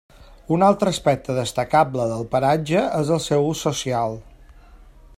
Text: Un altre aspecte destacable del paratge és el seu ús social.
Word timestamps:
Un 0.55 0.63
altre 0.67 0.93
aspecte 0.95 1.35
destacable 1.41 2.07
del 2.13 2.25
paratge 2.33 2.81
és 3.03 3.15
el 3.19 3.23
seu 3.29 3.49
ús 3.51 3.65
social. 3.67 4.21